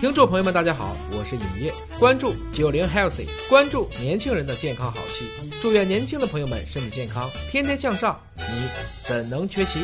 [0.00, 5.24] 听众朋友们，大家好，我是尹烨，关注九零 healthy，关注年轻人的健康好戏，
[5.62, 8.68] 祝愿年轻的朋友们身体健康，天天向上，你
[9.02, 9.80] 怎能缺席？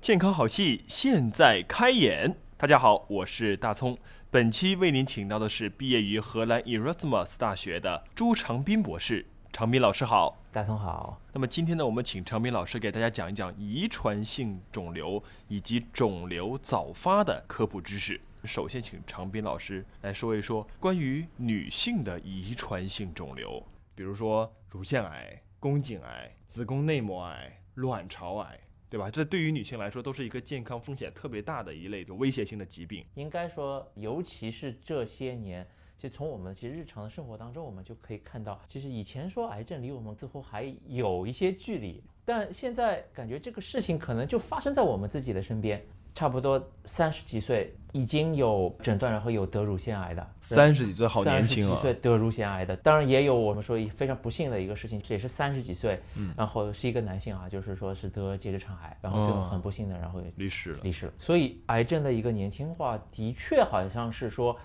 [0.00, 3.98] 健康好戏现在开演，大家好，我是大葱。
[4.30, 9.26] 本期为您请到的是毕业于荷兰 Erasmus 大学的朱长斌博士，
[9.56, 10.36] 长斌老师好。
[10.52, 11.18] 大葱好。
[11.32, 18.20] 那么今天呢，我们请长斌老师给大家讲一讲遗传性肿瘤以及肿瘤早发的科普知识。
[18.44, 29.10] 首先，请长斌老师来说一说关于女性的遗传性肿瘤，比如说乳腺癌、宫颈癌、子宫内膜癌、卵巢癌，对吧？
[29.10, 33.06] 这对于女性来说都是一个健康风险特别大的一类有威胁性的疾病。
[33.14, 35.66] 应该说，尤其是这些年。
[36.06, 45.84] 其实从我们其实日常的生活当中，我们就可以看到，其实以前说癌症离我们似乎还有一些距离，但现在感觉这个事情可能就发生在我们自己的身边。
[46.14, 50.26] 差不多三十几岁已经有诊断，然后有得乳腺癌的。
[50.40, 51.68] 三十几岁好年轻啊！
[51.68, 60.78] 三十几岁得乳腺癌的，当然也有我们说非常不幸的一个事情，这也是三十几岁，嗯，然后是一个男性啊，就是说是得结直肠癌，然后就很不幸的，然后离世了。
[60.84, 61.12] 离世了。
[61.18, 64.56] 所以癌症的一个年轻化，的确好像是说。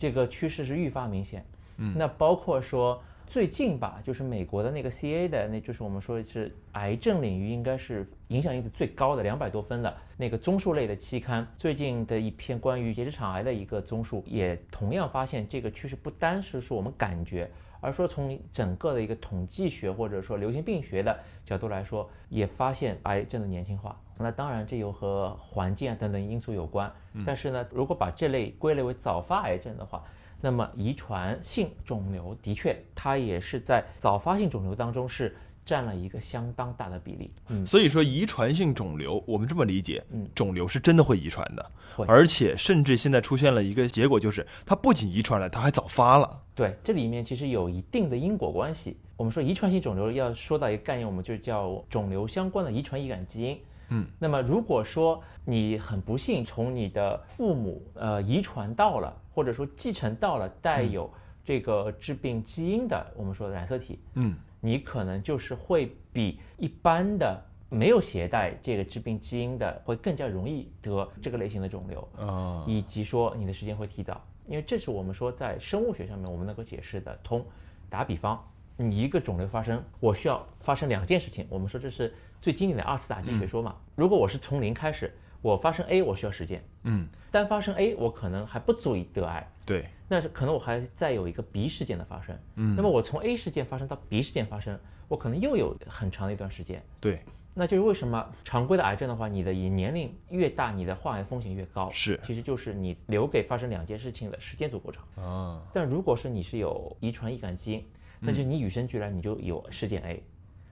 [0.00, 1.44] 这个趋势是愈发明显，
[1.76, 23.98] 嗯，那包括说最近吧，就是美国的那个 CA 的，那就是我们说是癌症领域应该是影响因子最高的两百多分的那个综述类的期刊，最近的一篇关于结直肠癌的一个综述，也同样发现这个趋势不单是说我们感觉，而说从整个的一个统计学或者说流行病学的角度来说，也发现癌症的年轻化。
[24.18, 26.92] 那当然，这又和环境啊等等因素有关。
[27.24, 30.04] 但是呢，如果把这类归类为早发癌症的话，
[30.42, 37.30] 那么遗传性肿瘤的确，它也是在早发性肿瘤当中是占了一个相当大的比例。
[37.48, 41.70] 嗯，所以说遗传性肿瘤，我们这么理解，嗯，肿瘤是真的会遗传的，
[42.06, 46.42] 而且甚至现在出现了一个结果，就是它不仅遗传了，它还早发了。
[46.60, 48.98] 对，这里面其实有一定的因果关系。
[49.16, 53.58] 我们说遗传性肿瘤要说到一个概念，我们就叫肿瘤相关的遗传易感基因。
[53.88, 61.10] 嗯，那么如果说你很不幸从你的父母呃遗传到了，或者说继承到了带有
[61.42, 77.42] 这个致病基因的，我们说的染色体，嗯，你可能就是会比一般的没有携带这个致病基因的，会更加容易得这个类型的肿瘤啊，以及说你的时间会提早，因为这是我们说在生物学上面我们能够解释的通。
[77.88, 78.46] 打比方，
[78.76, 82.12] 你一个肿瘤发生，我需要发生两件事情，我们说这是。
[82.42, 85.12] 最经典的二次打击学说嘛，如果我是从零开始，
[85.42, 97.20] 我发生 A 我需要时间，嗯，单发生 A 我可能还不足以得癌，对，那是可能我还再有一个 B 事件的发生，嗯，那么我从 A 事件发生到 B 事件发生，我可能又有很长的一段时间，对，
[97.52, 107.86] 那就是为什么常规的癌症的话，你的以年龄越大，你的患癌风险越高，是，其实就是你留给发生两件事情的时间足够长啊，但如果是你是有遗传易感基因，
[108.20, 110.22] 那就你与生俱来你就有事件 A。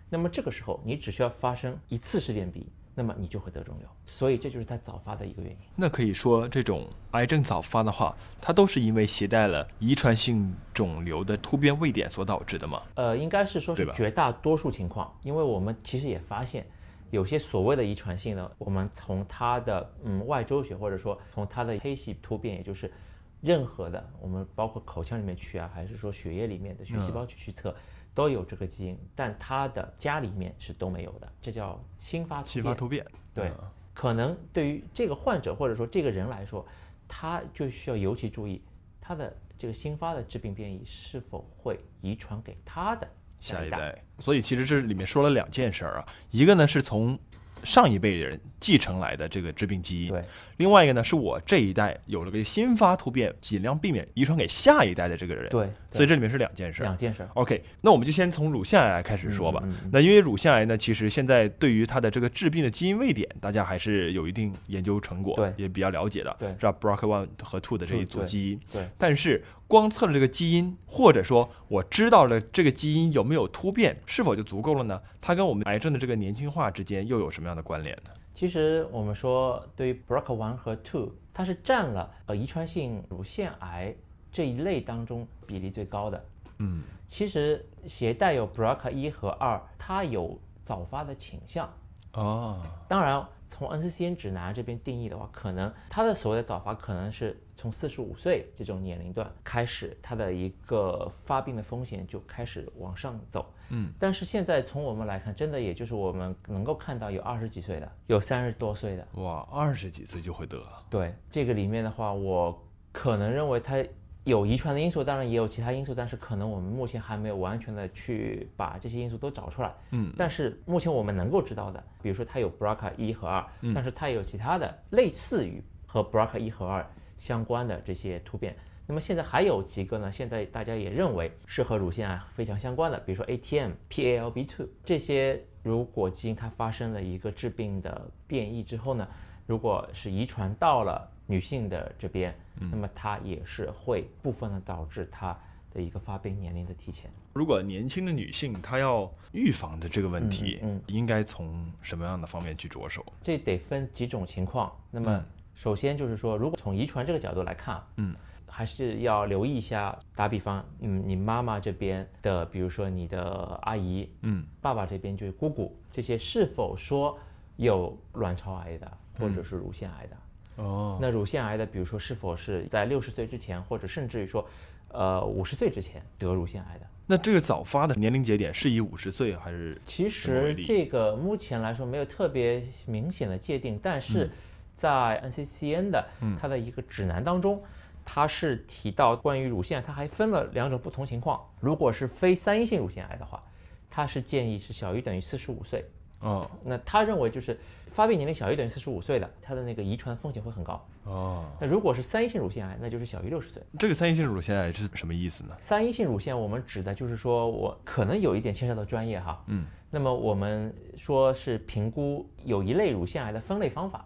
[0.09, 2.67] 那么这个时候，你只需要发生一次事件 B，
[2.99, 3.89] 那么你就会得肿瘤。
[4.05, 5.59] 所以这就是它早发的一个原因。
[5.77, 12.83] 那可以说，这种癌症早发的话，它都是因为携带了遗传性肿瘤的突变位点所导致的吗？
[12.97, 15.17] 呃，应该是说是绝大多数情况。
[15.23, 16.67] 因为我们其实也发现，
[17.13, 22.93] 有些所谓的遗传性呢，我们从它的嗯外周血，或者说从它的黑细突变，也就是
[23.41, 27.73] 任何的，我们包括口腔里面去啊，还是说血液里面的血细胞去去测。
[28.19, 32.53] 都有这个基因，但他的家里面是都没有的，这叫新发突变。
[32.53, 33.53] 新发突变，对，
[33.95, 36.67] 可能对于这个患者或者说这个人来说，
[37.07, 38.61] 他就需要尤其注意
[39.01, 43.09] 他的这个新发的致病变异是否会遗传给他的
[43.39, 43.97] 下一代。
[44.19, 47.17] 所以其实这里面说了两件事儿啊，一个呢是从。
[47.65, 50.23] 上一辈人继承来的这个致病基因，对。
[50.57, 55.49] 另外一个呢，是我这一代有了个新发突变，尽量避免遗传给下一代的这个人。
[55.51, 55.69] 对。
[55.93, 56.83] 所以这里面是两件事。
[56.83, 57.27] 两件事。
[57.35, 59.63] OK，那我们就先从乳腺癌开始说吧。
[59.91, 66.37] 那因为乳腺癌呢，其实现在对于它的这个致病的基因位点，大家还是有一定研究成果，对，也比较了解的。
[66.39, 66.49] 对。
[66.59, 68.61] 是吧？BRCA one 和 two 的这一组基因。
[68.73, 68.87] 对。
[68.99, 75.01] 但是光测了这个基因，或者说我知道了这个基因有没有突变，是否就足够了呢？
[75.21, 78.11] 它跟我们癌症的这个年轻化之间又有什么样的关联呢？
[78.35, 83.95] 其实我们说，对于 BRCA one 和 two，它是占了呃遗传性乳腺癌
[84.33, 86.25] 这一类当中比例最高的。
[86.59, 91.69] 嗯，其实携带有 BRCA 一和二，它有早发的倾向。
[92.15, 93.23] 哦，当然。
[93.59, 103.53] 从 NCCN 指南这边定义的话，可能它的所谓的早发可能是从四十五岁这种年龄段开始，它的一个发病的风险就开始往上走。
[103.71, 109.05] 嗯，但是现在从我们来看，真的也就是我们能够看到有二十几岁的，有三十多岁的。
[109.15, 110.63] 哇，二十几岁就会得？
[110.89, 112.57] 对，这个里面的话，我
[112.93, 113.85] 可能认为它。
[114.29, 119.73] 有遗传的因素，当然也有其他因素，但是可能我们目前还没有完全的去把这些因素都找出来。
[119.93, 123.45] 嗯，但是目前我们能够知道的，比如说它有 BRCA 一和二，
[123.75, 126.87] 但是它也有其他的类似于和 BRCA 一和二
[127.17, 128.55] 相关的这些突变。
[128.87, 130.13] 那么现在还有几个呢？
[130.13, 139.07] 现在大家也认为是和乳腺癌非常相关的，比如说 ATM、PALB2 这些，如果基因它发生了一个致病的变异之后呢，
[139.49, 141.11] 如果是遗传到了。
[141.31, 145.39] 女性的这边，那么它也是会部分的导致她
[145.75, 147.11] 的一个发病年龄的提前。
[147.35, 153.05] 如果年轻的女性她要预防的这个问题，嗯，应该从什么样的方面去着手？
[153.23, 154.75] 这得分几种情况。
[154.91, 155.23] 那么
[155.55, 158.17] 首先就是说，如果从遗传这个角度来看，嗯，
[158.47, 159.95] 还是要留意一下。
[160.17, 167.19] 打比方，嗯，你妈妈这边的，比如说你的阿姨，嗯，爸爸这边就是姑姑，这些是否说
[167.57, 170.17] 有卵巢癌的，或者是乳腺癌的？
[170.63, 174.45] 哦，那乳腺癌的，比如说是否是在六十岁之前，或者甚至于说，
[174.89, 176.87] 呃，五十岁之前得乳腺癌的？
[177.07, 179.81] 那这个早发的年龄节点是以五十岁还是？
[179.87, 184.29] 其实这个目前来说没有特别明显的界定，但是
[184.77, 186.07] 在 NCCN 的
[186.41, 187.63] 它的一个指南当中，
[188.05, 191.41] 它是提到关于乳腺，它还分了两种不同情况。
[191.61, 193.43] 如果是非三阴性乳腺癌的话，
[193.89, 195.85] 它是建议是小于等于四十五岁。
[196.21, 197.59] 哦，那他认为就是
[197.93, 200.85] 发病年龄小于等于四十五岁的，他的那个遗传风险会很高。
[201.05, 203.63] 哦，那如果是三阴性乳腺癌，那就是小于六十岁。
[203.79, 205.57] 这个三阴性乳腺癌是什么意思呢？
[205.59, 209.43] 三阴性乳腺，我们指的就是说我可能有一点牵涉到专业哈。
[209.47, 214.05] 嗯，那么我们说是评估有一类乳腺癌的分类方法，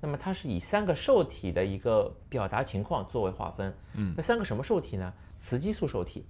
[0.00, 3.72] 那么它是以三个受体的一个表达情况作为划分。
[3.94, 5.12] 嗯，那三个什么受体呢？
[5.42, 6.24] 雌激素受体、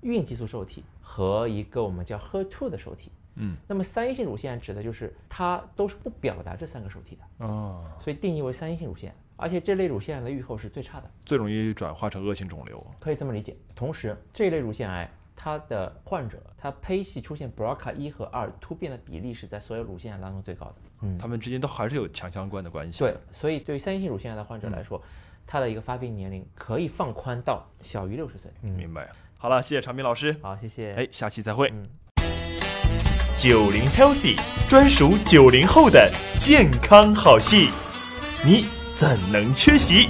[0.00, 3.10] 孕激素受体和一个我们叫 HER2 的受体。
[3.36, 13.56] 嗯，那么三阴性乳腺癌指的就是它都是不表达这三个受体的哦，所以定义为三阴性乳腺，而且这类乳腺癌的预后是最差的，最容易转化成恶性肿瘤，可以这么理解。
[13.74, 23.00] 同时，这一类乳腺癌它的患者，它胚系出现 BRCA 一和二突变的比例是在所有乳腺癌当中最高的，嗯，它们之间都还是有强相关的关系。
[23.00, 25.02] 对，所以对于三阴性乳腺癌的患者来说，
[25.46, 28.50] 它的一个发病年龄可以放宽到小于六十岁。
[28.62, 29.08] 嗯明白。
[29.36, 30.32] 好了，谢谢常明老师。
[30.40, 30.94] 好，谢谢。
[30.94, 31.70] 哎，下期再会。
[33.36, 34.34] 九零 healthy
[34.66, 37.68] 专属九零后的健康好戏，
[38.42, 38.64] 你
[38.98, 40.08] 怎能缺席？